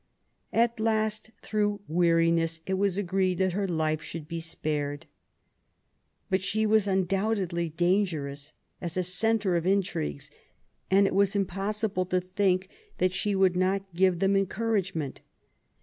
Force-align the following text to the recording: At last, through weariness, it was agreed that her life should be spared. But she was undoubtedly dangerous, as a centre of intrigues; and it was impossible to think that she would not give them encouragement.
At 0.51 0.79
last, 0.79 1.29
through 1.43 1.81
weariness, 1.87 2.61
it 2.65 2.73
was 2.73 2.97
agreed 2.97 3.37
that 3.37 3.53
her 3.53 3.67
life 3.67 4.01
should 4.01 4.27
be 4.27 4.39
spared. 4.39 5.05
But 6.27 6.41
she 6.41 6.65
was 6.65 6.87
undoubtedly 6.87 7.69
dangerous, 7.69 8.53
as 8.81 8.97
a 8.97 9.03
centre 9.03 9.55
of 9.55 9.67
intrigues; 9.67 10.31
and 10.89 11.05
it 11.05 11.13
was 11.13 11.35
impossible 11.35 12.07
to 12.07 12.19
think 12.19 12.67
that 12.97 13.13
she 13.13 13.35
would 13.35 13.55
not 13.55 13.93
give 13.93 14.17
them 14.17 14.35
encouragement. 14.35 15.21